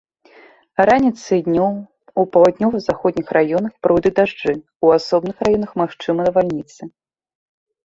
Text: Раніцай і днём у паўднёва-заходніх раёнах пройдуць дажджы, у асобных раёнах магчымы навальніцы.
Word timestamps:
Раніцай 0.89 1.37
і 1.41 1.43
днём 1.47 1.75
у 2.21 2.25
паўднёва-заходніх 2.37 3.27
раёнах 3.39 3.73
пройдуць 3.85 4.15
дажджы, 4.21 4.53
у 4.89 4.93
асобных 4.97 5.35
раёнах 5.47 5.71
магчымы 5.85 6.21
навальніцы. 6.31 6.81